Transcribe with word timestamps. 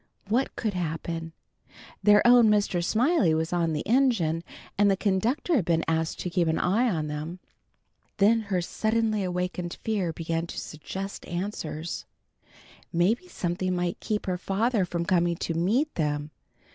What 0.29 0.55
could 0.55 0.73
happen? 0.73 1.31
Their 2.01 2.25
own 2.25 2.49
Mr. 2.49 2.83
Smiley 2.83 3.35
was 3.35 3.53
on 3.53 3.71
the 3.71 3.85
engine, 3.87 4.43
and 4.75 4.89
the 4.89 4.97
conductor 4.97 5.53
had 5.57 5.65
been 5.65 5.85
asked 5.87 6.17
to 6.21 6.29
keep 6.31 6.47
an 6.47 6.57
eye 6.57 6.89
on 6.89 7.05
them. 7.05 7.37
Then 8.17 8.39
her 8.49 8.63
suddenly 8.63 9.21
awakened 9.23 9.77
fear 9.83 10.11
began 10.11 10.47
to 10.47 10.57
suggest 10.57 11.27
answers. 11.27 12.07
Maybe 12.91 13.27
something 13.27 13.75
might 13.75 13.99
keep 13.99 14.25
her 14.25 14.39
father 14.39 14.85
from 14.85 15.05
coming 15.05 15.35
to 15.35 15.53
meet 15.53 15.93
them. 15.93 16.31